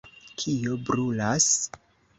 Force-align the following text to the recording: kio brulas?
kio 0.43 0.79
brulas? 0.89 1.51